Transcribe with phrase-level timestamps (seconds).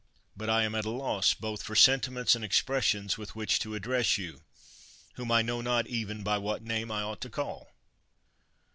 [0.35, 4.17] But I am at a loss both for sentiments and expressions with which to address
[4.17, 4.41] you,
[5.13, 7.71] whom I know not even by what name I ought to call.